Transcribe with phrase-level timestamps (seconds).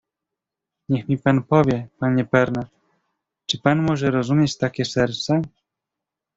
[0.89, 2.67] "Niech mi pan powie, panie Pernat,
[3.45, 5.41] czy pan może rozumieć takie serca?"